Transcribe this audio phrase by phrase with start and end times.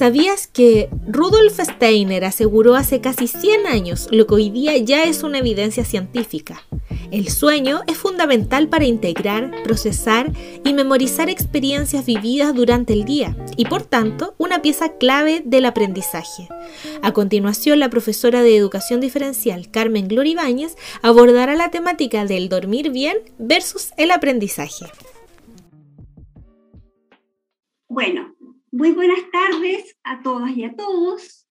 [0.00, 5.22] ¿Sabías que Rudolf Steiner aseguró hace casi 100 años lo que hoy día ya es
[5.22, 6.62] una evidencia científica?
[7.10, 10.32] El sueño es fundamental para integrar, procesar
[10.64, 16.48] y memorizar experiencias vividas durante el día y por tanto una pieza clave del aprendizaje.
[17.02, 22.88] A continuación, la profesora de educación diferencial Carmen Gloria Ibáñez abordará la temática del dormir
[22.88, 24.86] bien versus el aprendizaje.
[27.86, 28.34] Bueno,
[28.72, 31.48] muy buenas tardes a todas y a todos.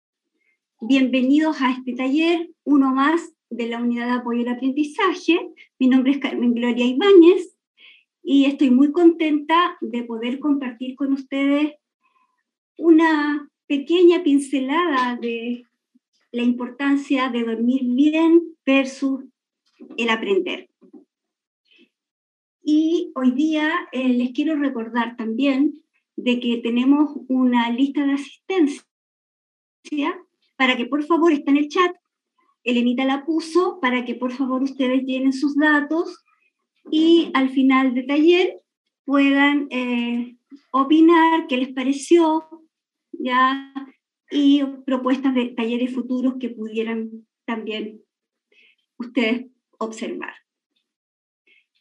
[0.79, 5.51] Bienvenidos a este taller, uno más de la Unidad de Apoyo al Aprendizaje.
[5.79, 7.57] Mi nombre es Carmen Gloria Ibáñez
[8.23, 11.73] y estoy muy contenta de poder compartir con ustedes
[12.77, 15.65] una pequeña pincelada de
[16.31, 19.25] la importancia de dormir bien versus
[19.97, 20.69] el aprender.
[22.63, 25.83] Y hoy día eh, les quiero recordar también
[26.23, 28.83] de que tenemos una lista de asistencia
[30.57, 31.95] para que por favor está en el chat.
[32.63, 36.23] Elenita la puso para que por favor ustedes llenen sus datos
[36.91, 38.59] y al final del taller
[39.05, 40.35] puedan eh,
[40.71, 42.45] opinar qué les pareció
[43.11, 43.73] ya
[44.29, 48.01] y propuestas de talleres futuros que pudieran también
[48.97, 50.33] ustedes observar.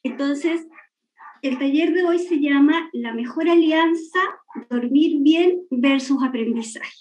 [0.04, 0.66] Entonces,
[1.42, 4.20] el taller de hoy se llama La mejor alianza,
[4.70, 6.98] dormir bien versus aprendizaje.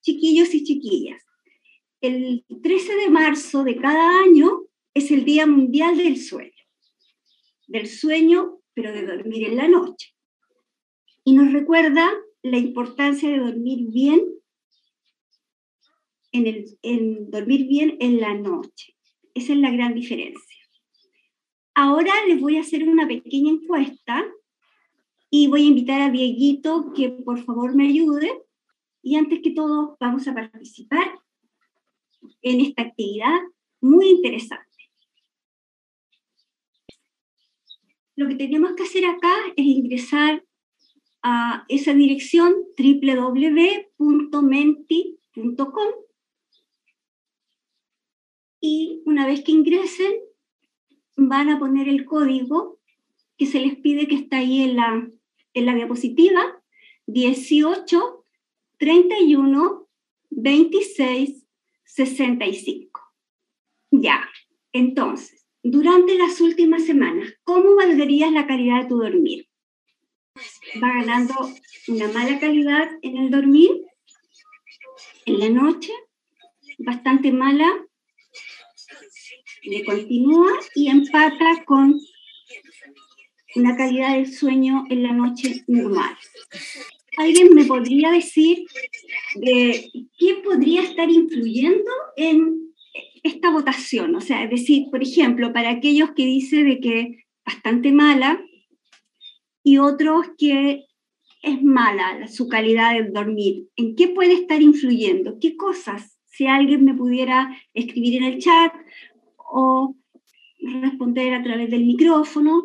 [0.00, 1.22] Chiquillos y chiquillas,
[2.00, 4.62] el 13 de marzo de cada año
[4.94, 6.50] es el Día Mundial del Sueño.
[7.68, 10.14] Del sueño, pero de dormir en la noche.
[11.24, 12.10] Y nos recuerda
[12.42, 14.20] la importancia de dormir bien
[16.32, 18.96] en, el, en dormir bien en la noche.
[19.34, 20.61] Esa es la gran diferencia.
[21.74, 24.24] Ahora les voy a hacer una pequeña encuesta
[25.30, 28.42] y voy a invitar a Dieguito que por favor me ayude.
[29.02, 31.18] Y antes que todo, vamos a participar
[32.42, 33.40] en esta actividad
[33.80, 34.66] muy interesante.
[38.14, 40.44] Lo que tenemos que hacer acá es ingresar
[41.22, 43.88] a esa dirección www.menti.com
[48.60, 50.12] y una vez que ingresen
[51.16, 52.78] van a poner el código
[53.36, 55.08] que se les pide que está ahí en la,
[55.54, 56.62] en la diapositiva,
[57.06, 58.24] 18
[58.78, 59.88] 31
[60.30, 61.46] 26
[61.84, 63.00] 65.
[63.90, 64.28] Ya,
[64.72, 69.48] entonces, durante las últimas semanas, ¿cómo valdrías la calidad de tu dormir?
[70.82, 71.34] ¿Va ganando
[71.88, 73.70] una mala calidad en el dormir?
[75.26, 75.92] ¿En la noche?
[76.78, 77.68] ¿Bastante mala?
[79.62, 82.00] Le continúa y empata con
[83.54, 86.16] una calidad del sueño en la noche normal.
[87.18, 88.64] ¿Alguien me podría decir
[89.34, 92.72] de qué podría estar influyendo en
[93.22, 94.16] esta votación?
[94.16, 98.42] O sea, es decir, por ejemplo, para aquellos que dicen de que bastante mala
[99.62, 100.86] y otros que
[101.42, 105.38] es mala su calidad de dormir, ¿en qué puede estar influyendo?
[105.38, 106.18] ¿Qué cosas?
[106.26, 108.72] Si alguien me pudiera escribir en el chat
[109.52, 109.94] o
[110.58, 112.64] responder a través del micrófono,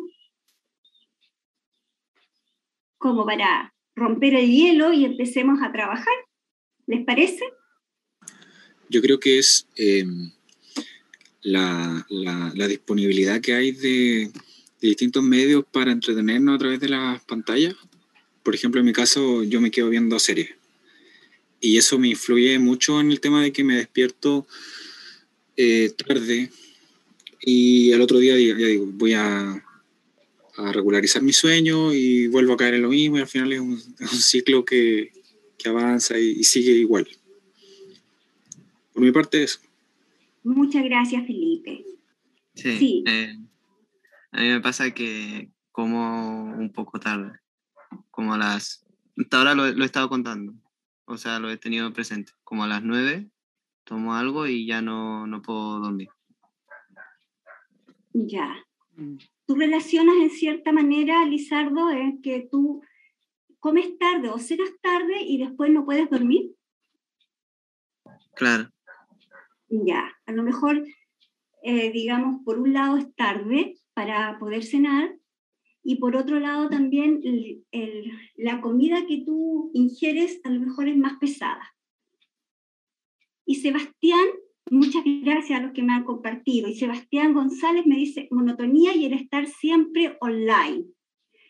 [2.96, 6.14] como para romper el hielo y empecemos a trabajar.
[6.86, 7.44] ¿Les parece?
[8.88, 10.32] Yo creo que es em,
[11.42, 12.06] la,
[12.68, 14.30] disponibilidad que hay de,
[14.80, 17.74] de, distintos medios para entretenernos a través de las pantallas.
[18.42, 20.54] Por ejemplo, en mi caso, yo me quedo viendo series.
[21.60, 24.46] Y eso me influye mucho en el tema de que me despierto
[25.56, 26.50] eh, tarde,
[27.48, 29.64] y el otro día ya digo, voy a,
[30.72, 33.78] regularizar mi sueño y vuelvo a caer en lo mismo y al final es un,
[34.08, 35.12] ciclo que,
[35.64, 37.08] avanza y, sigue igual.
[38.92, 39.60] Por mi parte eso.
[40.42, 41.84] Muchas gracias, Felipe.
[42.54, 43.04] Sí.
[43.06, 43.36] Eh,
[44.32, 47.38] a mí me pasa que como un poco tarde,
[48.10, 48.84] como a las...
[49.16, 50.54] Hasta ahora lo, lo, he estado contando,
[51.06, 52.32] o sea, lo he tenido presente.
[52.44, 53.30] Como a las nueve
[53.84, 56.08] tomo algo y ya no, no puedo dormir.
[58.12, 58.64] Ya.
[58.96, 59.16] Mm.
[59.46, 62.82] Tú relacionas en cierta manera, Lizardo, en que tú
[63.58, 66.54] comes tarde o cenas tarde y después no puedes dormir.
[68.34, 68.70] Claro.
[69.68, 70.86] Ya, a lo mejor,
[71.62, 75.18] eh, digamos, por un lado es tarde para poder cenar
[75.82, 77.20] y por otro lado también
[78.36, 81.74] la comida que tú ingieres a lo mejor es más pesada.
[83.44, 84.26] Y Sebastián
[84.70, 86.68] Muchas gracias a los que me han compartido.
[86.68, 90.84] Y Sebastián González me dice monotonía y el estar siempre online.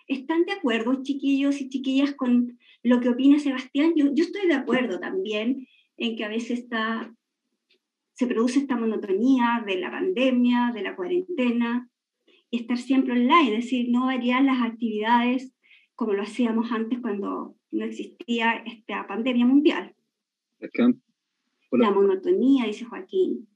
[0.06, 3.92] ¿Están de acuerdo, chiquillos y chiquillas, con lo que opina Sebastián?
[3.96, 5.66] Yo, estoy de acuerdo también
[5.96, 7.14] en que a veces está,
[8.14, 11.90] se produce esta monotonía de la pandemia, de la cuarentena,
[12.50, 15.52] y estar siempre online, es decir, no variar las actividades
[15.94, 19.94] como lo hacíamos antes cuando no existía esta pandemia mundial.
[21.72, 23.48] La monotonía, dice Joaquín.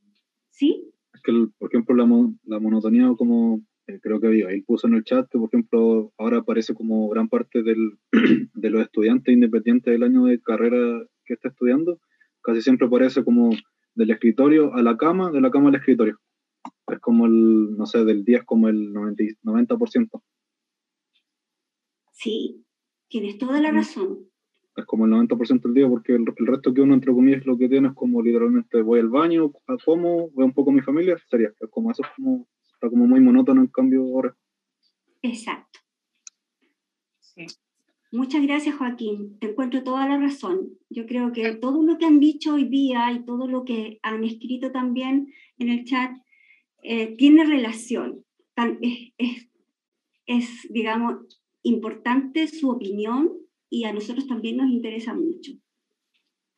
[0.50, 0.92] ¿Sí?
[1.14, 2.06] Es que, por ejemplo, la,
[2.44, 6.38] la monotonía, como eh, creo que él puso en el chat, que por ejemplo ahora
[6.38, 7.98] aparece como gran parte del,
[8.54, 11.98] de los estudiantes independientes del año de carrera que está estudiando,
[12.42, 13.50] casi siempre aparece como
[13.94, 16.18] del escritorio a la cama, de la cama al escritorio.
[16.86, 19.38] Es como el, no sé, del 10 como el 90%.
[19.42, 20.22] 90%.
[22.12, 22.64] Sí,
[23.08, 24.28] tienes toda la razón.
[24.74, 27.68] Es como el 90% del día, porque el, resto que uno, entre comillas, lo que
[27.68, 29.52] tiene es como literalmente voy al baño,
[29.84, 33.06] como, veo un poco a mi familia, sería, es como eso es como, está como
[33.06, 34.34] muy monótono en cambio ahora.
[35.20, 35.80] Exacto.
[37.20, 37.46] Sí.
[38.12, 39.38] Muchas gracias, Joaquín.
[39.38, 40.70] Te encuentro toda la razón.
[40.90, 44.22] Yo creo que todo lo que han dicho hoy día y todo lo que han
[44.24, 46.12] escrito también en el chat
[46.82, 48.24] eh, tiene relación.
[49.16, 49.48] es,
[50.26, 53.30] es, digamos, importante su opinión
[53.72, 55.52] y a nosotros también nos interesa mucho.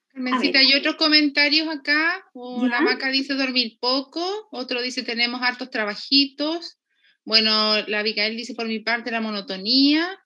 [0.08, 2.25] Carmencita, hay otros comentarios acá.
[2.34, 6.76] La vaca dice dormir poco, otro dice tenemos hartos trabajitos.
[7.25, 10.19] Bueno, la Abigail dice por mi parte la monotonía.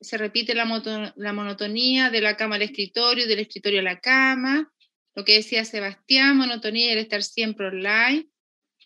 [0.00, 4.72] Se repite la, la monotonía de la cama al escritorio, del escritorio a la cama.
[5.14, 8.30] Lo que decía Sebastián, monotonía y el estar siempre online.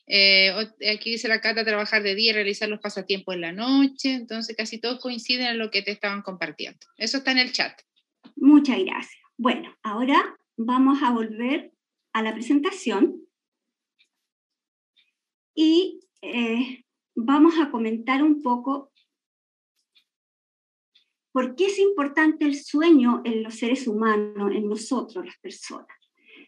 [0.07, 0.53] Eh,
[0.93, 4.79] aquí dice la Cata, trabajar de día, realizar los pasatiempos en la noche, entonces casi
[4.79, 6.81] todos coinciden en lo que te estaban compartiendo.
[6.99, 7.81] Eso está en el chat.
[8.37, 9.23] Muchas gracias.
[9.37, 11.73] Bueno, ahora vamos a volver
[12.13, 13.23] a la presentación
[15.55, 16.85] y eh,
[17.15, 18.93] vamos a comentar un poco
[21.33, 25.89] por qué es importante el sueño en los seres humanos, en nosotros, las personas.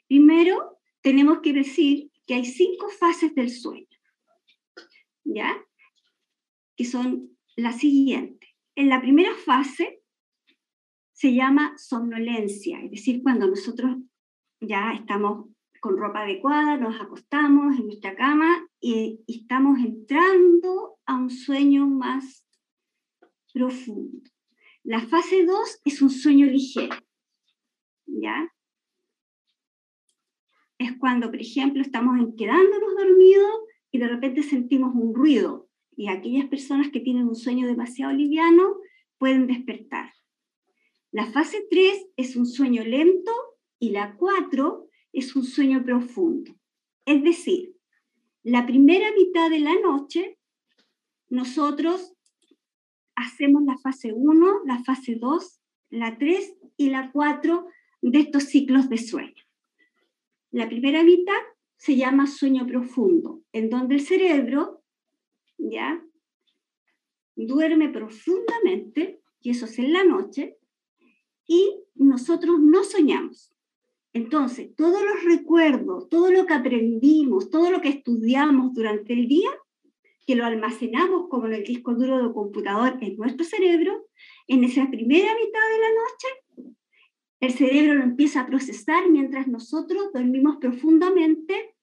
[0.06, 3.86] Primero, tenemos que decir que hay cinco fases del sueño,
[5.24, 5.56] ¿ya?
[6.76, 8.50] Que son las siguientes.
[8.74, 10.02] En la primera fase
[11.12, 13.96] se llama somnolencia, es decir, cuando nosotros
[14.60, 15.48] ya estamos
[15.80, 22.44] con ropa adecuada, nos acostamos en nuestra cama y, estamos entrando a un sueño más
[23.52, 24.28] profundo.
[24.82, 26.96] La fase 2 es un sueño ligero,
[28.06, 28.52] ¿ya?
[30.86, 33.60] Es cuando, por ejemplo, estamos quedándonos dormidos
[33.90, 35.68] y de repente sentimos un ruido.
[35.96, 38.76] Y aquellas personas que tienen un sueño demasiado liviano
[39.18, 40.12] pueden despertar.
[41.10, 43.32] La fase 3 es un sueño lento
[43.78, 46.54] y la 4 es un sueño profundo.
[47.06, 47.74] Es decir,
[48.42, 50.38] la primera mitad de la noche
[51.28, 52.14] nosotros
[53.14, 55.60] hacemos la fase 1, la fase 2,
[55.90, 57.66] la 3 y la 4
[58.02, 59.45] de estos ciclos de sueño.
[60.50, 61.34] La primera mitad
[61.76, 64.82] se llama sueño profundo, en donde el cerebro
[65.58, 66.02] ya
[67.34, 70.56] duerme profundamente, y eso es en la noche,
[71.46, 73.52] y nosotros no soñamos.
[74.12, 79.50] Entonces, todos los recuerdos, todo lo que aprendimos, todo lo que estudiamos durante el día,
[80.26, 84.06] que lo almacenamos como en el disco duro del computador en nuestro cerebro,
[84.48, 86.45] en esa primera mitad de la noche
[87.46, 91.74] el cerebro lo empieza a procesar mientras nosotros dormimos profundamente.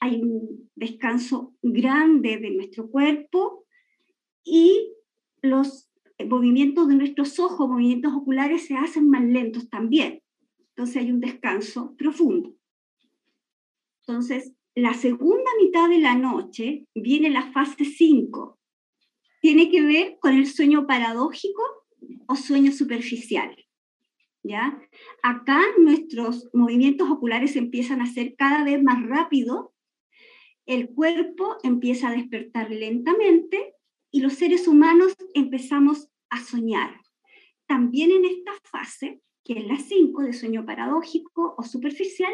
[0.00, 3.64] Hay un descanso grande de nuestro cuerpo
[4.44, 4.92] y
[5.40, 5.88] los
[6.26, 10.20] movimientos de nuestros ojos, movimientos oculares, se hacen más lentos también.
[10.70, 12.54] Entonces hay un descanso profundo.
[14.00, 18.58] Entonces, la segunda mitad de la noche viene la fase 5.
[19.40, 21.62] Tiene que ver con el sueño paradójico
[22.26, 23.54] o sueño superficial.
[25.22, 29.68] Acá nuestros movimientos oculares empiezan a ser cada vez más rápidos,
[30.66, 33.74] el cuerpo empieza a despertar lentamente
[34.10, 37.00] y los seres humanos empezamos a soñar.
[37.66, 42.32] También en esta fase, que es la 5 de sueño paradójico o superficial,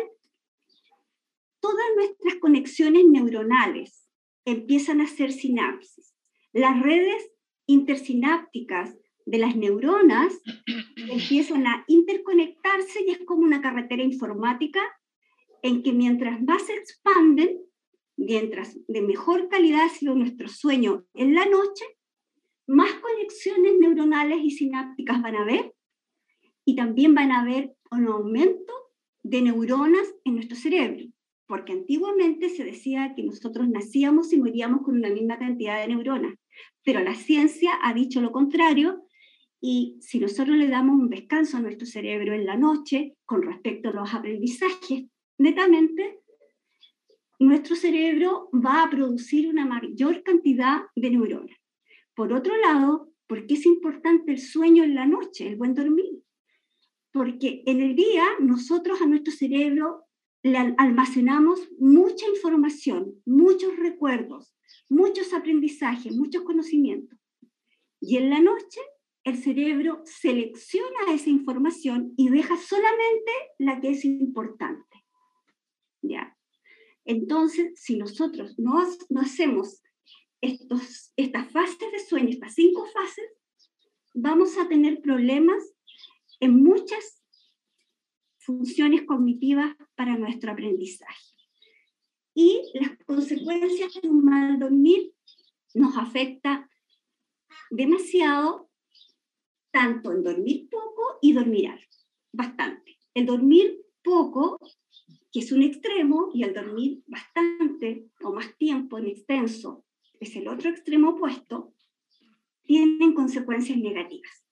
[1.61, 4.09] todas nuestras conexiones neuronales
[4.45, 6.15] empiezan a hacer sinapsis.
[6.53, 7.31] Las redes
[7.67, 10.41] intersinápticas de las neuronas
[10.97, 14.81] empiezan a interconectarse y es como una carretera informática
[15.63, 17.59] en que mientras más se expanden,
[18.17, 21.85] mientras de mejor calidad ha sido nuestro sueño en la noche,
[22.67, 25.75] más conexiones neuronales y sinápticas van a haber
[26.65, 28.73] y también van a haber un aumento
[29.23, 31.07] de neuronas en nuestro cerebro,
[31.47, 36.35] porque antiguamente se decía que nosotros nacíamos y moríamos con una misma cantidad de neuronas.
[36.85, 39.04] Pero la ciencia ha dicho lo contrario
[39.67, 43.89] y si nosotros le damos un descanso a nuestro cerebro en la noche con respecto
[43.89, 45.07] a los aprendizajes,
[45.39, 46.21] netamente,
[47.39, 51.57] nuestro cerebro va a producir una mayor cantidad de neuronas.
[52.15, 56.23] Por otro lado, ¿por qué es importante el sueño en la noche, el buen dormir?
[57.11, 60.05] Porque en el día nosotros a nuestro cerebro
[60.43, 64.55] le almacenamos mucha información, muchos recuerdos,
[64.91, 67.19] muchos aprendizajes, muchos conocimientos.
[67.99, 68.81] Y en la noche
[69.25, 75.05] el cerebro selecciona esa información y deja solamente la que es importante.
[76.03, 76.37] ¿Ya?
[77.07, 78.75] Entonces, si nosotros no,
[79.09, 79.83] no hacemos
[80.41, 83.25] estos, estas fases de sueño, estas cinco fases,
[84.15, 85.63] vamos a tener problemas
[86.41, 87.23] en muchas
[88.39, 91.25] funciones cognitivas para nuestro aprendizaje.
[92.35, 95.15] Y las consecuencias de un mal dormir
[95.73, 96.69] nos afecta
[97.71, 98.71] demasiado,
[99.75, 101.69] tanto en dormir poco y dormir
[102.33, 102.97] bastante.
[103.13, 104.61] El dormir poco,
[105.33, 109.85] que es un extremo, y el dormir bastante o más tiempo en extenso,
[110.21, 111.75] es el otro extremo opuesto,
[112.63, 114.47] tienen consecuencias negativas.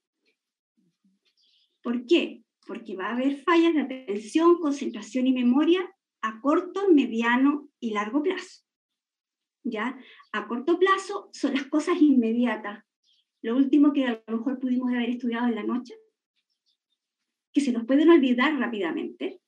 [1.84, 2.42] ¿Por qué?
[2.66, 5.88] Porque va a haber fallas de atención, concentración y memoria
[6.20, 8.64] a corto, mediano y largo plazo.
[9.62, 9.96] ¿Ya?
[10.32, 12.84] A corto plazo son las cosas inmediatas.
[13.42, 15.94] Lo último que a lo mejor pudimos haber estudiado en la noche,
[17.52, 19.40] que se nos pueden olvidar rápidamente.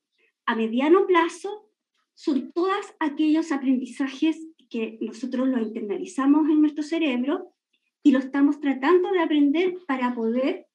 [0.46, 1.70] A mediano plazo
[2.12, 4.36] son todos aquellos aprendizajes
[4.68, 7.54] que nosotros los internalizamos en nuestro cerebro
[8.02, 10.66] y lo estamos tratando de aprender para poder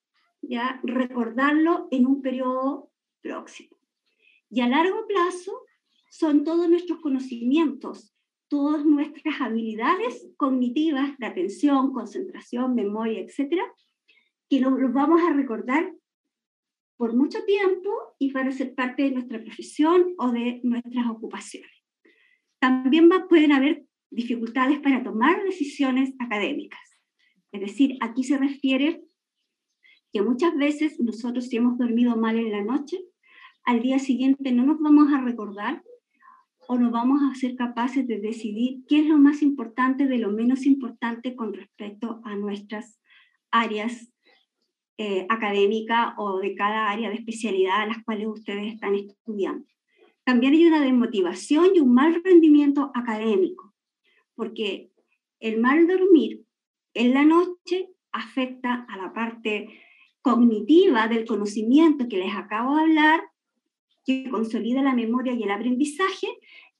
[0.41, 3.77] ya recordarlo en un periodo próximo.
[4.49, 5.61] Y a largo plazo
[6.09, 8.15] son todos nuestros conocimientos,
[8.49, 13.63] todas nuestras habilidades cognitivas de atención, concentración, memoria, etcétera,
[14.49, 15.93] que los, vamos a recordar
[16.97, 21.71] por mucho tiempo y para ser parte de nuestra profesión o de nuestras ocupaciones.
[22.59, 26.81] También pueden haber dificultades para tomar decisiones académicas.
[27.51, 29.03] Es decir, aquí se refiere
[30.11, 32.97] que muchas veces nosotros si hemos dormido mal en la noche,
[33.63, 35.83] al día siguiente no nos vamos a recordar
[36.71, 40.31] o no vamos a ser capaces de decidir qué es lo más importante de lo
[40.31, 43.01] menos importante con respecto a nuestras
[43.49, 44.13] áreas
[44.99, 49.65] eh, académicas o de cada área de especialidad a las cuales ustedes están estudiando.
[50.23, 53.73] También hay una desmotivación y un mal rendimiento académico,
[54.35, 54.91] porque
[55.39, 56.45] el mal dormir
[56.93, 59.69] en la noche afecta a la parte
[60.21, 63.23] cognitiva del conocimiento que les acabo de hablar,
[64.09, 66.27] que consolida la memoria y el aprendizaje,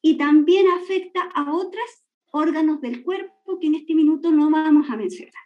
[0.01, 1.85] y también afecta a otros
[2.31, 5.43] órganos del cuerpo que en este minuto no vamos a mencionar.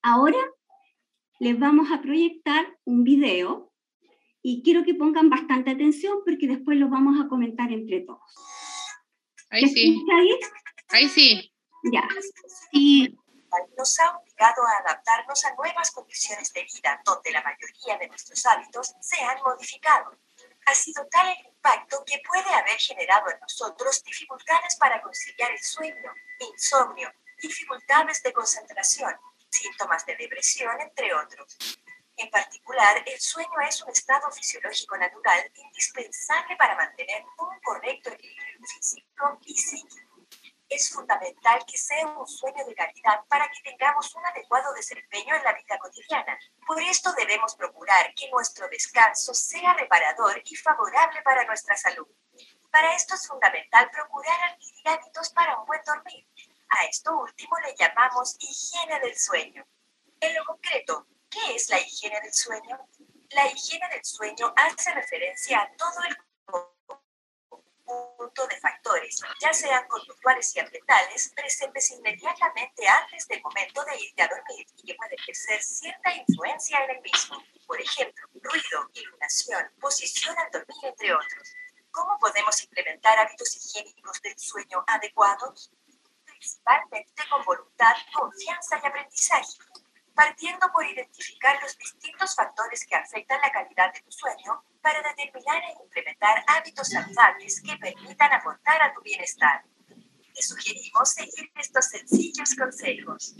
[0.00, 0.38] Ahora
[1.40, 3.70] les vamos a proyectar un video
[4.40, 8.20] y quiero que pongan bastante atención porque después lo vamos a comentar entre todos.
[9.50, 10.02] Ahí sí.
[10.10, 10.30] Ahí?
[10.88, 11.52] ahí sí.
[11.92, 12.08] Ya.
[12.72, 13.14] Y
[13.76, 18.46] nos ha obligado a adaptarnos a nuevas condiciones de vida donde la mayoría de nuestros
[18.46, 20.16] hábitos se han modificado.
[20.70, 25.58] Ha sido tal el impacto que puede haber generado en nosotros dificultades para conciliar el
[25.58, 27.12] sueño, insomnio,
[27.42, 29.12] dificultades de concentración,
[29.48, 31.58] síntomas de depresión, entre otros.
[32.16, 38.60] En particular, el sueño es un estado fisiológico natural indispensable para mantener un correcto equilibrio
[38.64, 40.09] físico y psíquico
[40.70, 45.42] es fundamental que sea un sueño de calidad para que tengamos un adecuado desempeño en
[45.42, 46.38] la vida cotidiana.
[46.64, 52.06] Por esto debemos procurar que nuestro descanso sea reparador y favorable para nuestra salud.
[52.70, 56.24] Para esto es fundamental procurar adquirir hábitos para un buen dormir.
[56.68, 59.66] A esto último le llamamos higiene del sueño.
[60.20, 62.78] En lo concreto, ¿qué es la higiene del sueño?
[63.30, 66.16] La higiene del sueño hace referencia a todo el
[68.20, 74.28] de factores, ya sean conductuales y ambientales, presentes inmediatamente antes del momento de irte a
[74.28, 77.42] dormir y que pueden ejercer cierta influencia en el mismo.
[77.66, 81.54] Por ejemplo, ruido, iluminación, posición al dormir, entre otros.
[81.90, 85.70] ¿Cómo podemos implementar hábitos higiénicos del sueño adecuados?
[86.26, 89.56] Principalmente con voluntad, confianza y aprendizaje
[90.20, 95.62] partiendo por identificar los distintos factores que afectan la calidad de tu sueño para determinar
[95.62, 99.64] e implementar hábitos saludables que permitan aportar a tu bienestar.
[100.34, 103.34] Te sugerimos seguir estos sencillos consejos.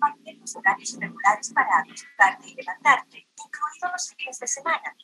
[0.00, 4.96] Mantén los horarios regulares para acostarte y levantarte, incluidos los fines de semana.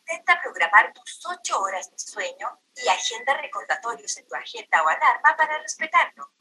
[0.00, 5.36] Intenta programar tus 8 horas de sueño y agenda recordatorios en tu agenda o alarma
[5.36, 6.32] para respetarlo.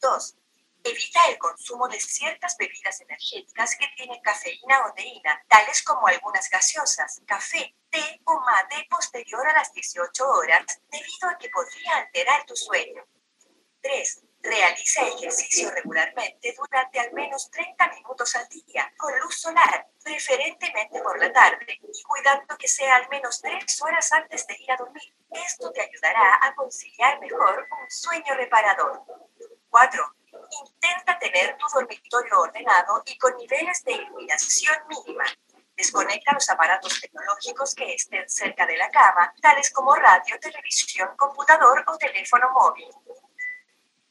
[0.00, 0.41] 2
[0.84, 6.50] Evita el consumo de ciertas bebidas energéticas que tienen cafeína o teína, tales como algunas
[6.50, 12.44] gaseosas, café, té o mate posterior a las 18 horas, debido a que podría alterar
[12.46, 13.06] tu sueño.
[13.80, 14.24] 3.
[14.42, 21.16] Realiza ejercicio regularmente durante al menos 30 minutos al día, con luz solar, preferentemente por
[21.20, 25.14] la tarde, y cuidando que sea al menos 3 horas antes de ir a dormir.
[25.30, 29.04] Esto te ayudará a conciliar mejor un sueño reparador.
[29.70, 30.14] 4.
[30.60, 35.24] Intenta tener tu dormitorio ordenado y con niveles de iluminación mínima.
[35.76, 41.82] Desconecta los aparatos tecnológicos que estén cerca de la cama, tales como radio, televisión, computador
[41.86, 42.88] o teléfono móvil.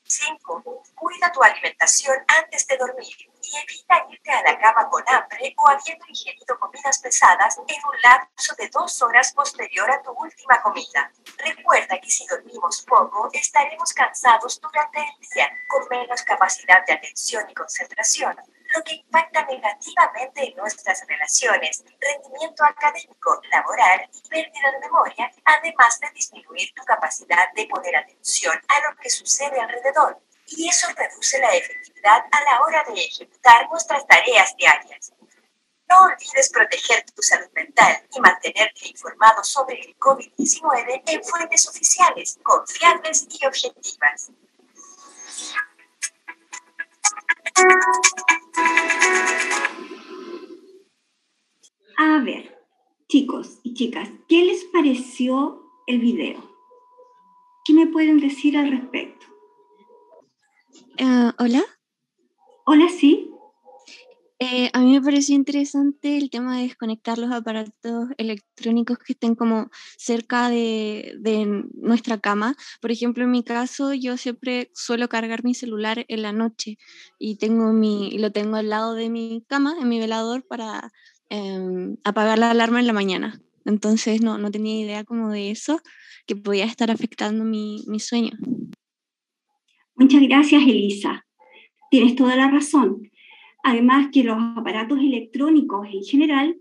[0.03, 0.83] 5.
[0.95, 5.67] Cuida tu alimentación antes de dormir y evita irte a la cama con hambre o
[5.67, 11.11] habiendo ingerido comidas pesadas en un lapso de dos horas posterior a tu última comida.
[11.37, 17.49] Recuerda que si dormimos poco, estaremos cansados durante el día, con menos capacidad de atención
[17.49, 18.35] y concentración,
[18.73, 25.99] lo que impacta negativamente en nuestras relaciones, rendimiento académico, laboral y pérdida de memoria, además
[25.99, 30.21] de disminuir tu capacidad de poner atención a lo que sucede alrededor.
[30.51, 35.13] Y eso reduce la efectividad a la hora de ejecutar nuestras tareas diarias.
[35.89, 42.39] No olvides proteger tu salud mental y mantenerte informado sobre el COVID-19 en fuentes oficiales,
[42.43, 44.31] confiables y objetivas.
[51.97, 52.57] A ver,
[53.07, 56.51] chicos y chicas, ¿qué les pareció el video?
[57.65, 59.30] ¿Qué me pueden decir al respecto?
[60.99, 61.63] Uh, Hola.
[62.65, 63.27] Hola, sí.
[64.39, 69.35] Eh, a mí me pareció interesante el tema de desconectar los aparatos electrónicos que estén
[69.35, 72.55] como cerca de, de, nuestra cama.
[72.81, 76.79] Por ejemplo, en mi caso, yo siempre suelo cargar mi celular en la noche
[77.19, 80.91] y tengo mi, lo tengo al lado de mi cama, en mi velador, para
[81.29, 83.39] eh, apagar la alarma en la mañana.
[83.65, 85.81] Entonces no, no tenía idea como de eso,
[86.25, 88.31] que podía estar afectando mi, mi sueño.
[90.01, 91.27] Muchas gracias, Elisa.
[91.91, 93.11] Tienes toda la razón.
[93.63, 96.57] Además que los aparatos electrónicos en general,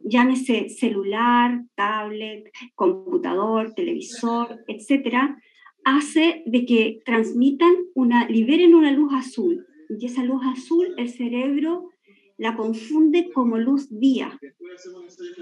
[0.00, 5.40] llámese celular, tablet, computador, televisor, etcétera,
[5.84, 9.64] hace de que transmitan una, liberen una luz azul.
[9.88, 11.90] Y esa luz azul el cerebro
[12.38, 14.36] la confunde como luz día.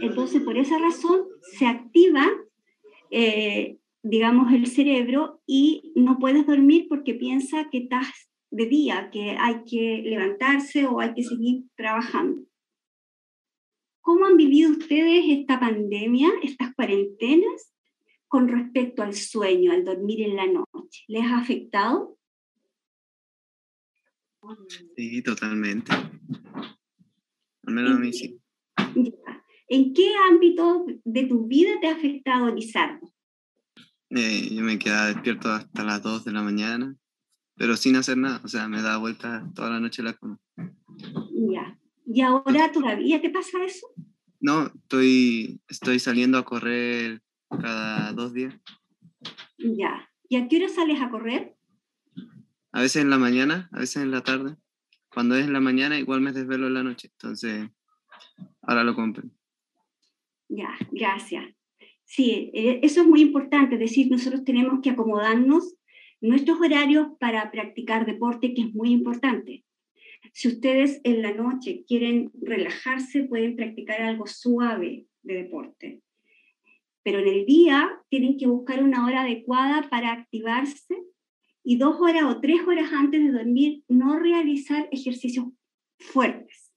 [0.03, 1.23] Entonces, por esa razón,
[1.59, 2.27] se activa,
[3.11, 3.79] eh,
[4.09, 8.09] digamos, el cerebro y no puedes dormir porque piensa que estás
[8.51, 12.43] de día, que hay que levantarse o hay que seguir trabajando.
[14.01, 17.75] ¿Cómo han vivido ustedes esta pandemia, estas cuarentenas,
[18.27, 21.05] con respecto al sueño, al dormir en la noche?
[21.09, 22.17] ¿Les ha afectado?
[24.97, 25.93] Sí, totalmente.
[25.93, 28.41] Al menos a mí sí.
[29.69, 33.13] ¿En qué ámbito de tu vida te ha afectado, Lizardo?
[34.11, 36.97] Eh, yo me quedaba despierto hasta las 2 de la mañana
[37.59, 40.39] pero sin hacer nada, o sea, me da vuelta toda la noche la cama.
[41.33, 41.77] Ya.
[42.07, 43.89] ¿Y ahora todavía te pasa eso?
[44.41, 48.55] No, estoy, estoy saliendo a correr cada dos días.
[49.59, 50.09] Ya.
[50.29, 51.57] ¿Y a qué hora sales a correr?
[52.71, 54.57] A veces en la mañana, a veces en la tarde.
[55.13, 57.09] Cuando es en la mañana, igual me desvelo en la noche.
[57.11, 57.69] Entonces,
[58.63, 59.25] ahora lo compro.
[60.49, 61.45] Ya, gracias.
[62.09, 65.77] Sí, eh, eso es muy importante, es decir, nosotros tenemos que acomodarnos
[66.23, 69.63] nuestros horarios para practicar deporte, que es muy importante.
[70.33, 76.01] Si ustedes en la noche quieren relajarse, pueden practicar algo suave de deporte.
[77.03, 80.97] Pero en el día tienen que buscar una hora adecuada para activarse
[81.63, 85.49] y dos horas o tres horas antes de dormir no realizar ejercicios
[85.99, 86.68] fuertes.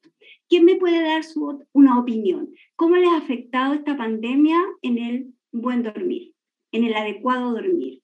[0.52, 2.54] ¿Quién me puede dar su, una opinión?
[2.76, 6.36] ¿Cómo les ha afectado esta pandemia en el buen dormir,
[6.74, 8.02] en el adecuado dormir?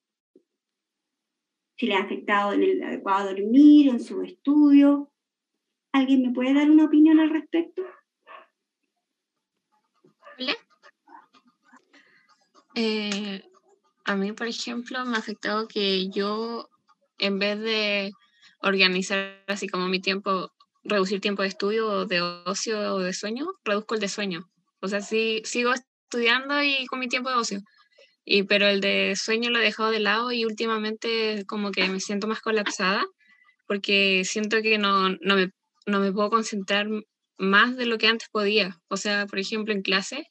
[1.78, 5.12] si le ha afectado en el adecuado dormir, en su estudio.
[5.92, 7.84] ¿Alguien me puede dar una opinión al respecto?
[10.40, 10.56] Hola.
[12.76, 13.44] Eh,
[14.06, 16.70] a mí, por ejemplo, me ha afectado que yo,
[17.20, 18.12] en vez de
[18.62, 20.52] organizar así como mi tiempo,
[20.88, 24.50] reducir tiempo de estudio de ocio o de sueño, reduzco el de sueño.
[24.82, 27.60] O sea, sí, sigo estudiando y con mi tiempo de ocio
[28.30, 32.02] y, pero el de sueño lo he dejado de lado y últimamente como que me
[32.02, 33.06] siento más colapsada
[33.67, 35.52] porque siento que no, no, me,
[35.86, 36.88] no me puedo concentrar
[37.38, 38.82] más de lo que antes podía.
[38.89, 40.28] O sea, por ejemplo, en clase,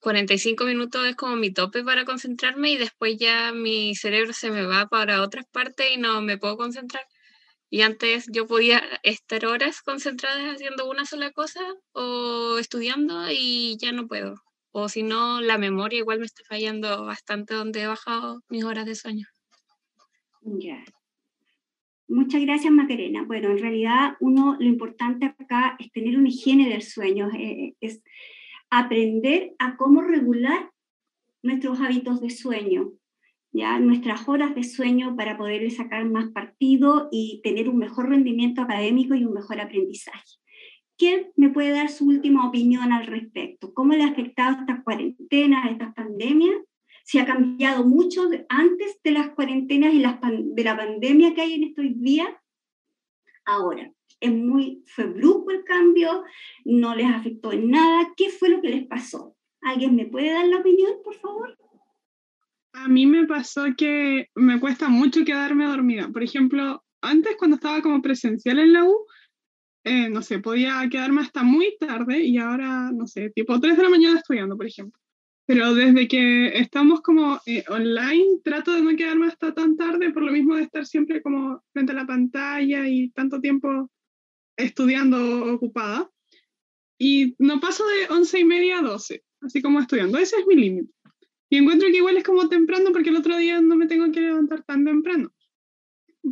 [0.00, 4.50] 45 eh, minutos es como mi tope para concentrarme y después ya mi cerebro se
[4.50, 7.04] me va para otras partes y no me puedo concentrar.
[7.74, 11.60] Y antes yo podía estar horas concentradas haciendo una sola cosa
[11.90, 14.36] o estudiando y ya no puedo.
[14.70, 18.86] O si no, la memoria igual me está fallando bastante donde he bajado mis horas
[18.86, 19.26] de sueño.
[22.06, 23.24] Muchas gracias, Macarena.
[23.24, 28.04] Bueno, en realidad uno, lo importante acá es tener una higiene del sueño, eh, es
[28.70, 30.70] aprender a cómo regular
[31.42, 32.92] nuestros hábitos de sueño,
[33.54, 38.60] ya nuestras horas de sueño para poder sacar más partido y tener un mejor rendimiento
[38.60, 40.24] académico y un mejor aprendizaje.
[40.98, 43.72] ¿Quién me puede dar su última opinión al respecto?
[43.72, 46.52] ¿Cómo le ha afectado esta cuarentena, esta pandemia?
[47.04, 51.54] Si ha cambiado mucho antes de las cuarentenas y las de la pandemia que hay
[51.54, 52.28] en estos días.
[53.44, 56.24] Ahora, es muy, fue brusco el cambio,
[56.64, 58.12] no les afectó en nada.
[58.16, 59.36] ¿Qué fue lo que les pasó?
[59.60, 61.56] ¿Alguien me puede dar la opinión, por favor?
[62.74, 66.08] A mí me pasó que me cuesta mucho quedarme dormida.
[66.08, 69.06] Por ejemplo, antes cuando estaba como presencial en la U,
[69.84, 73.82] eh, no sé, podía quedarme hasta muy tarde y ahora, no sé, tipo 3 de
[73.82, 75.00] la mañana estudiando, por ejemplo.
[75.46, 80.24] Pero desde que estamos como eh, online, trato de no quedarme hasta tan tarde por
[80.24, 83.90] lo mismo de estar siempre como frente a la pantalla y tanto tiempo
[84.56, 86.10] estudiando ocupada.
[86.98, 90.18] Y no paso de 11 y media a 12, así como estudiando.
[90.18, 90.92] Ese es mi límite.
[91.50, 94.20] Y encuentro que igual es como temprano porque el otro día no me tengo que
[94.20, 95.32] levantar tan temprano.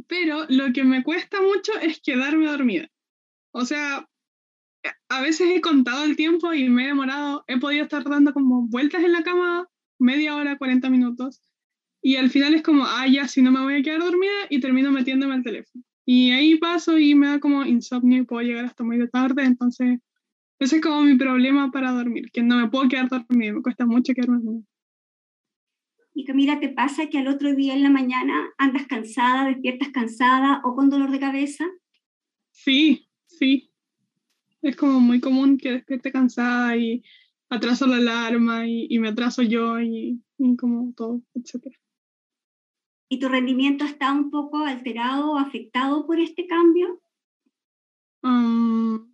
[0.08, 2.88] Pero lo que me cuesta mucho es quedarme dormida.
[3.52, 4.08] O sea,
[5.08, 8.66] a veces he contado el tiempo y me he demorado, he podido estar dando como
[8.68, 11.40] vueltas en la cama media hora, 40 minutos.
[12.02, 14.60] Y al final es como, ah, ya, si no me voy a quedar dormida y
[14.60, 15.84] termino metiéndome al teléfono.
[16.04, 19.44] Y ahí paso y me da como insomnio y puedo llegar hasta muy de tarde.
[19.44, 20.00] Entonces,
[20.58, 23.86] ese es como mi problema para dormir, que no me puedo quedar dormida, me cuesta
[23.86, 24.71] mucho quedarme dormida.
[26.14, 30.60] Y Camila, ¿te pasa que al otro día en la mañana andas cansada, despiertas cansada
[30.64, 31.64] o con dolor de cabeza?
[32.50, 33.70] Sí, sí.
[34.60, 37.02] Es como muy común que despierte cansada y
[37.48, 40.22] atraso la alarma y, me atraso yo y,
[40.58, 41.74] como todo, etc.
[43.08, 47.00] ¿Y tu rendimiento está un poco alterado o afectado por este cambio?
[48.22, 49.12] Um,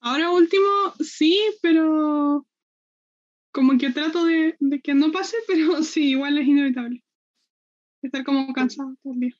[0.00, 2.46] ahora último, sí, pero
[3.54, 7.02] como que trato de, de, que no pase, pero sí, igual es inevitable.
[8.02, 9.34] Estar como cansado todo el día.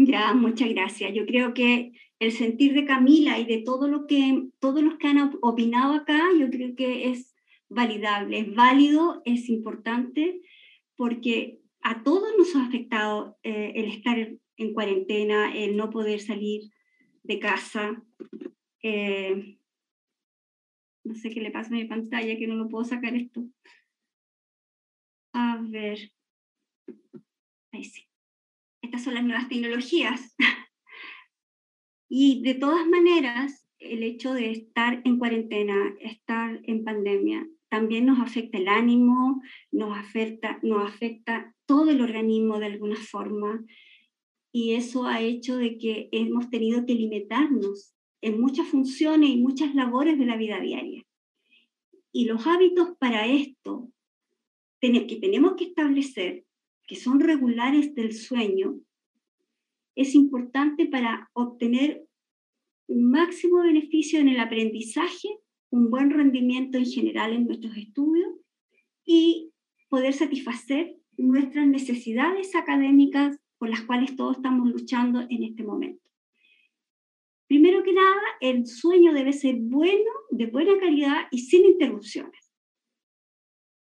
[0.00, 1.12] Ya, muchas gracias.
[1.12, 5.08] Yo creo que el sentir de Camila y de todo lo que, todos los que
[5.08, 7.34] han opinado acá, yo creo que es
[7.68, 10.40] validable, es válido, es importante,
[10.94, 16.70] porque a todos nos ha afectado eh, el estar en cuarentena, el no poder salir
[17.24, 18.00] de casa.
[18.82, 19.57] Eh,
[21.08, 23.42] no sé qué le pasa a mi pantalla, que no lo puedo sacar esto.
[25.32, 26.12] A ver.
[27.72, 28.04] Ahí sí.
[28.82, 30.36] Estas son las nuevas tecnologías.
[32.10, 38.20] y de todas maneras, el hecho de estar en cuarentena, estar en pandemia, también nos
[38.20, 43.64] afecta el ánimo, nos afecta, nos afecta todo el organismo de alguna forma.
[44.52, 49.74] Y eso ha hecho de que hemos tenido que limitarnos en muchas funciones y muchas
[49.74, 51.04] labores de la vida diaria.
[52.12, 53.90] Y los hábitos para esto
[54.80, 56.44] que tenemos que establecer,
[56.86, 58.80] que son regulares del sueño,
[59.96, 62.06] es importante para obtener
[62.86, 65.28] un máximo beneficio en el aprendizaje,
[65.70, 68.28] un buen rendimiento en general en nuestros estudios
[69.04, 69.50] y
[69.88, 76.02] poder satisfacer nuestras necesidades académicas por las cuales todos estamos luchando en este momento.
[77.48, 82.52] Primero que nada, el sueño debe ser bueno, de buena calidad y sin interrupciones.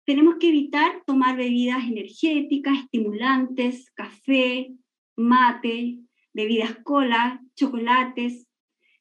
[0.05, 4.71] Tenemos que evitar tomar bebidas energéticas, estimulantes, café,
[5.17, 5.97] mate,
[6.31, 8.47] bebidas cola, chocolates,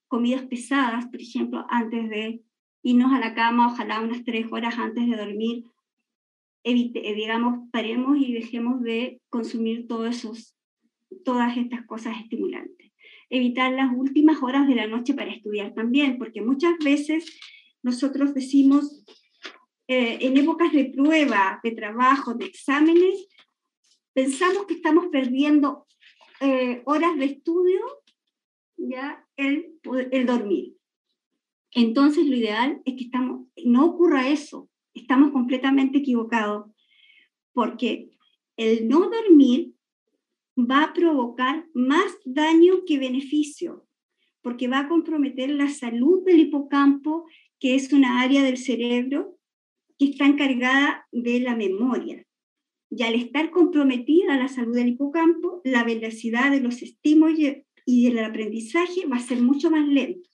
[0.09, 2.41] comidas pesadas, por ejemplo, antes de
[2.83, 5.65] irnos a la cama, ojalá unas tres horas antes de dormir,
[6.63, 10.25] evite, eh, digamos, paremos y dejemos de consumir todas
[11.59, 12.94] estas cosas estimulantes
[13.31, 17.25] evitar las últimas horas de la noche para estudiar también, porque muchas veces
[17.83, 19.05] nosotros decimos,
[19.89, 23.29] eh, en épocas de prueba, de trabajo, de exámenes,
[24.13, 25.87] pensamos que estamos perdiendo
[26.41, 27.81] eh, horas de estudio,
[28.77, 29.79] ya el,
[30.11, 30.75] el dormir.
[31.73, 36.71] Entonces lo ideal es que estamos, no ocurra eso, estamos completamente equivocados,
[37.53, 38.11] porque
[38.57, 39.74] el no dormir
[40.57, 43.87] va a provocar más daño que beneficio,
[44.43, 47.27] porque va a comprometer la salud del hipocampo,
[47.59, 49.39] que es una área del cerebro
[49.99, 52.25] que está encargada de la memoria.
[52.91, 57.39] Y al estar comprometida la salud del hipocampo, la velocidad de los estímulos,
[57.87, 60.31] y el aprendizaje va a ser mucho más lento.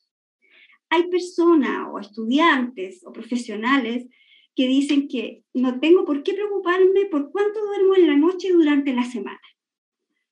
[0.88, 4.06] Hay personas o estudiantes o profesionales
[4.54, 8.92] que dicen que no tengo por qué preocuparme por cuánto duermo en la noche durante
[8.92, 9.40] la semana,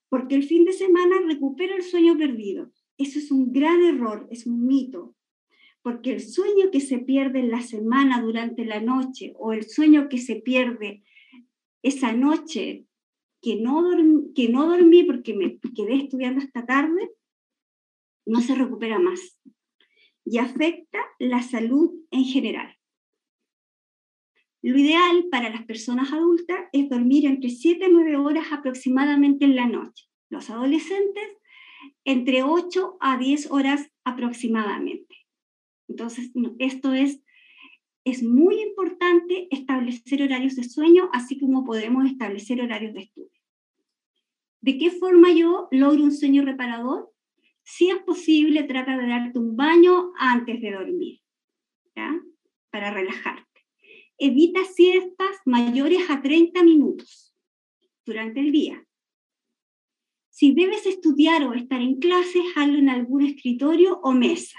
[0.09, 2.73] porque el fin de semana recupero el sueño perdido.
[2.97, 5.15] Eso es un gran error, es un mito,
[5.83, 10.09] porque el sueño que se pierde en la semana durante la noche o el sueño
[10.09, 11.03] que se pierde
[11.83, 12.87] esa noche
[13.41, 17.11] que no, dormí, que no dormí porque me quedé estudiando esta tarde,
[18.27, 19.41] no se recupera más
[20.25, 22.78] y afecta la salud en general.
[24.61, 29.55] Lo ideal para las personas adultas es dormir entre 7 y 9 horas aproximadamente en
[29.55, 30.07] la noche.
[30.31, 31.25] Los adolescentes
[32.05, 35.17] entre 8 a 10 horas aproximadamente.
[35.89, 37.23] Entonces, esto es,
[38.05, 43.31] es muy importante establecer horarios de sueño, así como podemos establecer horarios de estudio.
[44.61, 47.13] ¿De qué forma yo logro un sueño reparador?
[47.63, 51.21] Si es posible, trata de darte un baño antes de dormir,
[51.95, 52.21] ¿ya?
[52.71, 53.48] Para relajarte.
[54.19, 57.33] Evita siestas mayores a 30 minutos
[58.05, 58.85] durante el día.
[60.29, 64.59] Si debes estudiar o estar en clases, hazlo en algún escritorio o mesa.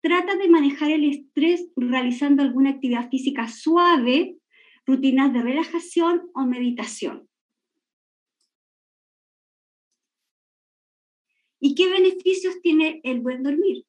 [0.00, 4.38] Trata de manejar el estrés realizando alguna actividad física suave,
[4.86, 7.28] rutinas de relajación o meditación.
[11.60, 13.84] ¿Y qué beneficios tiene el buen dormir?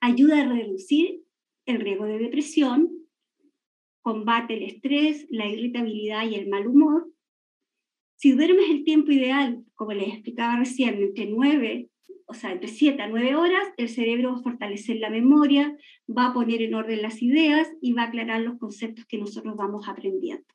[0.00, 1.22] Ayuda a reducir
[1.66, 3.05] el riesgo de depresión,
[4.06, 7.10] combate el estrés, la irritabilidad y el mal humor.
[8.14, 11.90] Si duermes el tiempo ideal, como les explicaba recién, entre 9,
[12.26, 16.26] o sea, entre 7 a 9 horas, el cerebro va a fortalecer la memoria, va
[16.26, 19.88] a poner en orden las ideas y va a aclarar los conceptos que nosotros vamos
[19.88, 20.46] aprendiendo.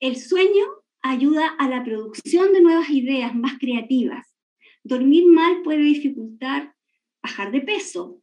[0.00, 0.66] El sueño
[1.00, 4.36] ayuda a la producción de nuevas ideas más creativas.
[4.84, 6.74] Dormir mal puede dificultar
[7.22, 8.20] bajar de peso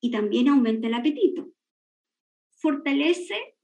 [0.00, 1.52] y también aumenta el apetito.
[2.62, 3.56] Fortalece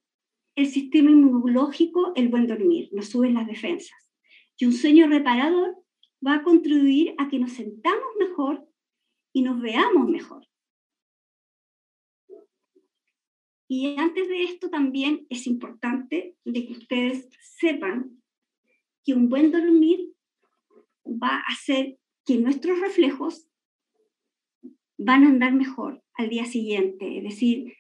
[0.57, 4.13] el sistema inmunológico el buen dormir, nos suben las defensas.
[4.57, 5.77] Y un sueño reparador
[6.27, 8.69] va a contribuir a que nos sentamos mejor
[9.33, 10.45] y nos veamos mejor.
[13.69, 18.21] Y antes de esto también es importante de que ustedes sepan
[19.05, 20.13] que un buen dormir
[21.07, 23.49] va a hacer que nuestros reflejos
[24.99, 27.78] van a andar mejor al día siguiente, es decir,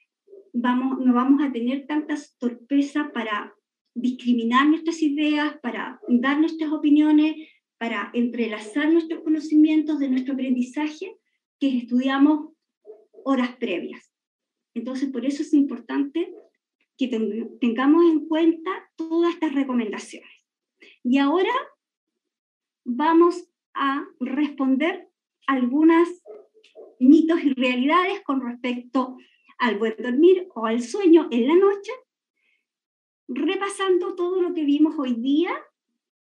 [0.60, 3.54] vamos, no vamos a tener tantas torpeza para
[3.94, 7.36] discriminar nuestras ideas, para dar nuestras opiniones,
[7.78, 11.16] para entrelazar nuestros conocimientos de nuestro aprendizaje
[11.60, 12.52] que estudiamos
[13.24, 14.12] horas previas.
[14.74, 16.32] Entonces, por eso es importante
[16.96, 17.08] que
[17.60, 20.30] tengamos en cuenta todas estas recomendaciones.
[21.04, 21.52] Y ahora
[22.84, 25.08] vamos a responder
[25.46, 26.08] algunas
[26.98, 29.16] mitos y realidades con respecto
[29.58, 31.92] al buen dormir o al sueño en la noche,
[33.28, 35.50] repasando todo lo que vimos hoy día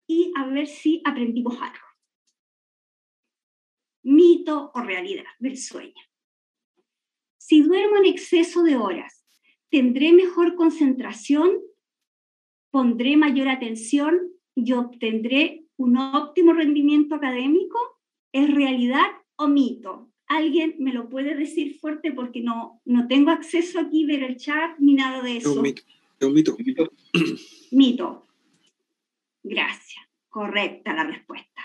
[0.06, 1.86] y a ver si aprendimos algo.
[4.02, 5.94] Mito o realidad del sueño.
[7.36, 9.24] Si duermo en exceso de horas,
[9.70, 11.60] ¿tendré mejor concentración?
[12.70, 14.32] ¿Pondré mayor atención?
[14.56, 17.78] yo obtendré un óptimo rendimiento académico?
[18.32, 20.10] ¿Es realidad o mito?
[20.28, 24.36] ¿Alguien me lo puede decir fuerte porque no, no tengo acceso aquí a ver el
[24.36, 25.50] chat ni nada de eso?
[25.50, 26.52] Es un mito.
[27.70, 28.26] Mito.
[29.42, 30.04] Gracias.
[30.28, 31.62] Correcta la respuesta.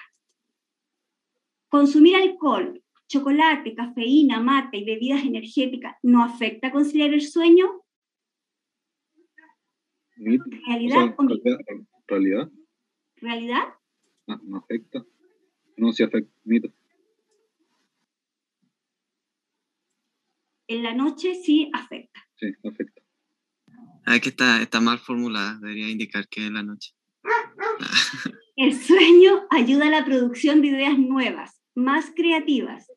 [1.69, 7.81] Consumir alcohol, chocolate, cafeína, mate y bebidas energéticas no afecta a conciliar el sueño?
[10.15, 11.57] ¿Realidad o, mito?
[12.07, 12.51] ¿Realidad?
[13.15, 13.63] ¿Realidad?
[14.27, 15.03] No, no afecta.
[15.77, 16.31] No se afecta.
[16.43, 16.71] Mito.
[20.71, 22.25] En la noche sí afecta.
[22.37, 23.01] Sí, afecta.
[24.05, 26.93] Ah, que está, está mal formulada, debería indicar que en la noche.
[28.55, 32.87] El sueño ayuda a la producción de ideas nuevas, más creativas,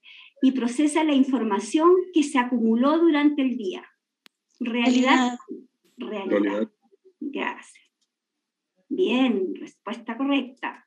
[0.40, 3.84] y procesa la información que se acumuló durante el día.
[4.60, 5.36] ¿Realidad?
[5.96, 6.30] Realidad.
[6.30, 6.70] Realidad.
[7.18, 7.90] Gracias.
[8.88, 10.86] Bien, respuesta correcta.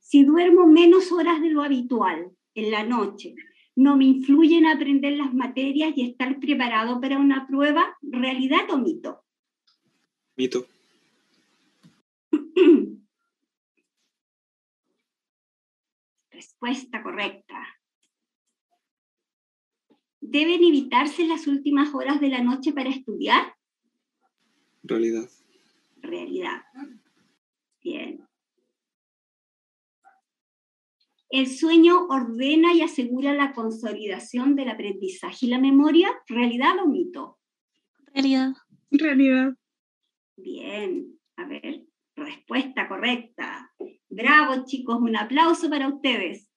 [0.00, 3.36] Si duermo menos horas de lo habitual en la noche,
[3.78, 7.96] ¿no me influye en aprender las materias y estar preparado para una prueba?
[8.02, 9.24] ¿Realidad o mito?
[10.36, 10.66] Mito.
[16.30, 17.66] Respuesta correcta.
[20.20, 23.54] ¿Deben evitarse las últimas horas de la noche para estudiar?
[24.82, 25.28] Realidad
[26.02, 26.62] realidad.
[27.82, 28.27] Bien.
[31.30, 36.08] El sueño ordena y asegura la consolidación del aprendizaje y la memoria.
[36.26, 37.38] ¿Realidad o mito?
[38.14, 38.52] Realidad.
[38.90, 39.54] Realidad.
[40.36, 41.84] Bien, a ver,
[42.16, 43.70] respuesta correcta.
[44.08, 46.50] Bravo chicos, un aplauso para ustedes.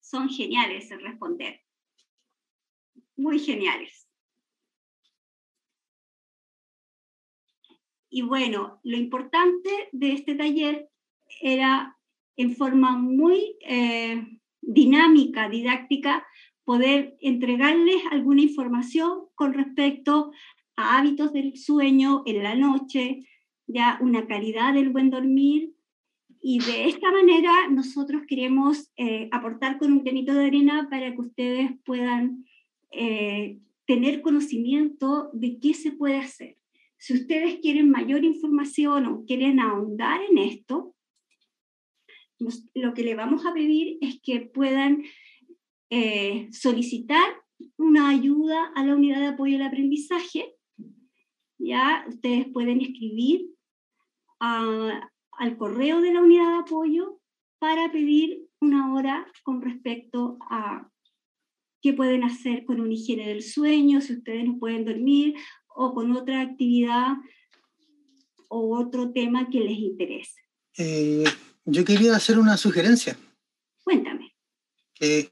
[0.00, 1.60] Son geniales en responder.
[3.16, 4.09] Muy geniales.
[8.10, 10.88] Y bueno, lo importante de este taller
[11.40, 11.96] era
[12.36, 14.26] en forma muy eh,
[14.60, 16.26] dinámica, didáctica,
[16.64, 20.32] poder entregarles alguna información con respecto
[20.76, 23.26] a hábitos del sueño en la noche,
[23.66, 25.72] ya una calidad del buen dormir.
[26.42, 31.20] Y de esta manera nosotros queremos eh, aportar con un granito de arena para que
[31.20, 32.44] ustedes puedan
[32.90, 36.59] eh, tener conocimiento de qué se puede hacer.
[37.00, 40.94] Si ustedes quieren mayor información o quieren ahondar en esto,
[42.74, 45.02] lo que le vamos a pedir es que puedan
[45.88, 47.26] eh, solicitar
[47.78, 50.54] una ayuda a la unidad de apoyo al aprendizaje.
[51.58, 53.48] Ya ustedes pueden escribir
[54.38, 57.18] al correo de la unidad de apoyo
[57.58, 60.86] para pedir una hora con respecto a
[61.80, 65.34] qué pueden hacer con una higiene del sueño, si ustedes no pueden dormir
[65.74, 67.14] o con otra actividad
[68.48, 70.40] o otro tema que les interese.
[70.76, 71.24] Eh,
[71.64, 73.16] yo quería hacer una sugerencia.
[73.84, 74.34] Cuéntame.
[74.94, 75.30] Que,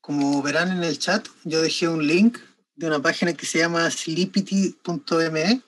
[0.00, 2.38] como verán en el chat, yo dejé un link
[2.76, 5.62] de una página que se llama sleepity.me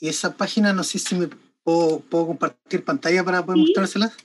[0.00, 1.28] y esa página no sé si me
[1.62, 4.16] puedo, compartir pantalla para poder mostrárselas.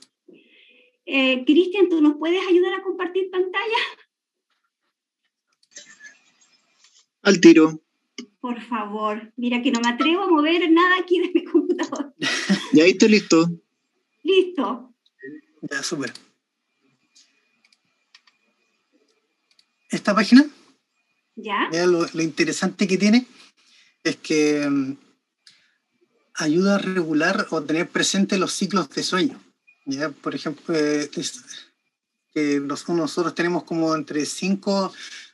[1.06, 3.78] Eh, Cristian, ¿tú nos puedes ayudar a compartir pantalla?
[7.22, 7.80] Al tiro.
[8.40, 12.14] Por favor, mira que no me atrevo a mover nada aquí de mi computador.
[12.72, 13.50] Ya estoy listo.
[14.22, 14.94] Listo.
[15.62, 16.12] Ya, súper.
[19.90, 20.46] Esta página,
[21.34, 21.68] ¿Ya?
[21.86, 23.26] Lo, lo, interesante que tiene
[24.04, 24.96] es que mm,
[26.34, 29.42] ayuda a regular o tener presente los ciclos de sueño.
[29.86, 30.10] ¿ya?
[30.10, 31.10] Por ejemplo, eh,
[32.32, 34.92] que nosotros tenemos como entre 5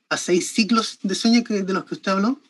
[0.09, 2.41] a 6 ciclos de sueño que, de los que usted habló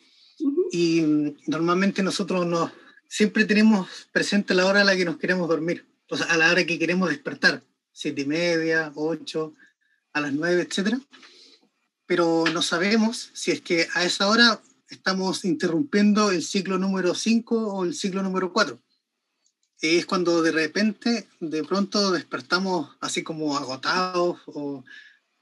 [0.71, 2.71] y mm, normalmente nosotros nos,
[3.07, 6.51] siempre tenemos presente la hora a la que nos queremos dormir, o sea, a la
[6.51, 9.53] hora que queremos despertar, siete y media, ocho,
[10.13, 10.97] a las nueve, etc.
[12.05, 17.73] Pero no sabemos si es que a esa hora estamos interrumpiendo el ciclo número 5
[17.73, 18.79] o el ciclo número 4.
[19.81, 24.83] Es cuando de repente, de pronto despertamos así como agotados o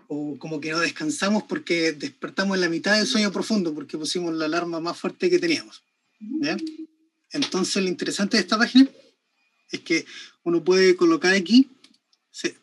[0.08, 4.34] o como que no descansamos porque despertamos en la mitad del sueño profundo porque pusimos
[4.34, 5.84] la alarma más fuerte que teníamos.
[7.32, 8.90] Entonces lo interesante de esta página
[9.72, 10.06] es que
[10.44, 11.70] uno puede colocar aquí,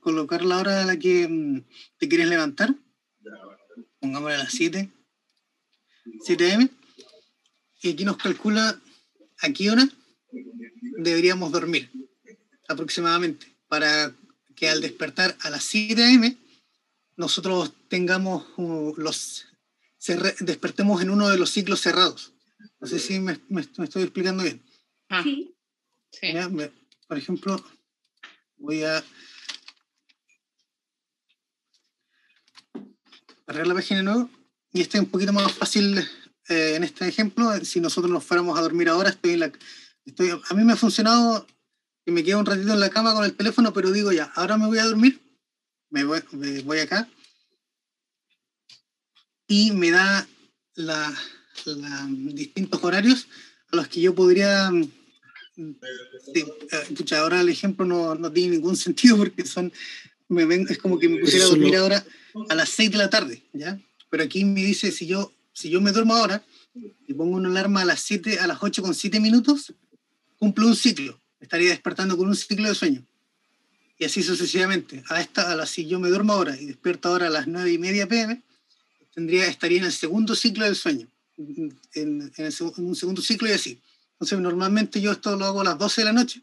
[0.00, 1.64] colocar la hora a la que mm,
[1.98, 2.74] te quieres levantar,
[4.00, 4.90] pongámosle a las 7,
[6.24, 6.68] 7 am,
[7.82, 8.80] y aquí nos calcula
[9.40, 9.88] a qué hora
[10.98, 11.90] deberíamos dormir
[12.68, 14.14] aproximadamente para
[14.54, 16.41] que al despertar a las 7 am
[17.22, 19.46] nosotros tengamos uh, los
[20.40, 22.32] despertemos en uno de los ciclos cerrados.
[22.80, 23.38] No sé si me,
[23.78, 24.60] estoy explicando bien.
[25.08, 25.22] Ah.
[25.22, 25.54] Sí.
[27.06, 27.64] por ejemplo,
[28.56, 29.04] voy a
[33.46, 34.30] cargar la página de nuevo
[34.72, 35.98] y este es un poquito más fácil
[36.48, 37.52] eh, en este ejemplo.
[37.64, 39.52] Si nosotros nos fuéramos a dormir ahora, estoy en la,
[40.04, 41.46] estoy, a mí me ha funcionado
[42.04, 44.56] y me quedo un ratito en la cama con el teléfono, pero digo ya, ahora
[44.56, 45.21] me voy a dormir
[45.92, 47.08] me voy, acá
[49.46, 50.26] y me da
[50.74, 51.14] la,
[52.08, 53.28] distintos horarios
[53.70, 54.70] a los que yo podría...
[56.88, 59.70] escucha, ahora el ejemplo no, no, tiene ningún sentido porque son,
[60.28, 62.04] me ven, es como que me pusiera a dormir ahora
[62.48, 63.78] a las 6 de la tarde, ¿ya?
[64.08, 66.42] Pero aquí me dice, si yo, si yo me duermo ahora
[67.06, 69.74] y pongo una alarma a las 7, a las 8 con 7 minutos,
[70.38, 71.20] cumplo un ciclo.
[71.40, 73.06] Estaría despertando con un ciclo de sueño
[74.02, 75.04] y así sucesivamente.
[75.10, 77.70] A esta, a la, si yo me duermo ahora y despierto ahora a las 9
[77.70, 78.42] y media pm,
[79.14, 81.06] tendría, estaría en el segundo ciclo del sueño,
[81.94, 82.32] en,
[82.78, 83.80] un segundo ciclo y así.
[84.14, 86.42] Entonces, normalmente yo esto lo hago a las 12 de la noche.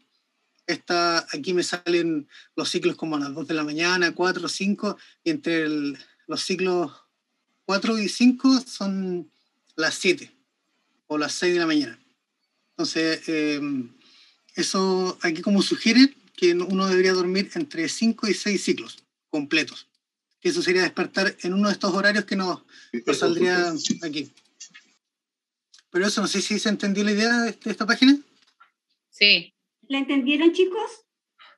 [0.66, 4.96] Esta, aquí me salen los ciclos como a las 2 de la mañana, 4, 5,
[5.24, 5.68] y entre
[6.28, 6.92] los ciclos
[7.66, 9.30] 4 y 5 son
[9.76, 10.34] las 7
[11.08, 11.98] o las 6 de la mañana.
[12.70, 13.60] Entonces, eh,
[14.54, 19.88] eso aquí como sugiere que uno debería dormir entre 5 y 6 ciclos completos.
[20.40, 22.62] Que eso sería despertar en uno de estos horarios que nos,
[23.12, 24.30] saldría aquí.
[25.90, 28.18] Pero eso, no sé si se entendió la idea de, esta página.
[29.10, 29.52] Sí.
[29.88, 31.04] ¿La entendieron, chicos?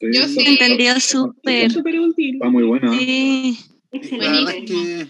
[0.01, 0.41] Yo sí.
[0.45, 1.71] Entendió súper.
[1.71, 2.35] Súper útil.
[2.35, 2.91] Está muy buena.
[2.99, 3.61] Sí.
[3.93, 4.37] La Excelente.
[4.37, 5.01] verdad es que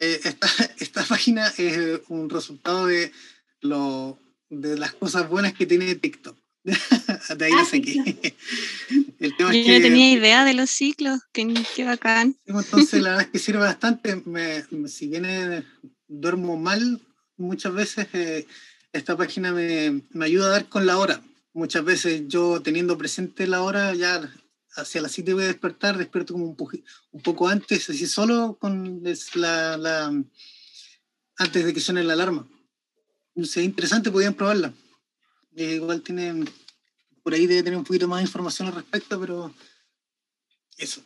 [0.00, 0.48] eh, esta,
[0.80, 3.12] esta página es un resultado de,
[3.60, 4.18] lo,
[4.48, 6.36] de las cosas buenas que tiene TikTok.
[7.36, 8.34] De ahí Ah, lo saqué.
[9.18, 11.20] El tema Yo es no que, tenía idea de los ciclos.
[11.32, 12.36] Qué, qué bacán.
[12.46, 14.16] entonces, la verdad es que sirve bastante.
[14.24, 15.64] Me- si bien eh,
[16.06, 17.00] duermo mal,
[17.36, 18.46] muchas veces eh,
[18.92, 21.22] esta página me, me ayuda a dar con la hora.
[21.52, 24.30] Muchas veces yo teniendo presente la hora, ya
[24.76, 26.56] hacia las 7 voy a despertar, despierto como un,
[27.10, 29.02] un poco antes, así solo con
[29.34, 30.22] la, la-
[31.38, 32.46] antes de que suene la alarma.
[33.34, 34.72] Es interesante, podían probarla.
[35.58, 36.44] Eh, igual tiene,
[37.24, 39.52] por ahí debe tener un poquito más de información al respecto, pero
[40.76, 41.02] eso.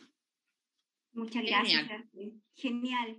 [1.13, 1.87] Muchas Genial.
[1.87, 2.33] gracias.
[2.55, 3.17] Genial.